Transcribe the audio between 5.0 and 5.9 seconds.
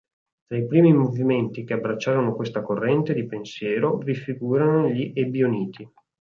ebioniti.